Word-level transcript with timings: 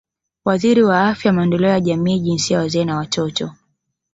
Waziri 0.45 0.83
wa 0.83 1.07
Afya 1.09 1.33
Maendeleo 1.33 1.69
ya 1.69 1.79
Jamii 1.79 2.19
Jinsia 2.19 2.59
Wazee 2.59 2.85
na 2.85 2.97
Watoto 2.97 3.51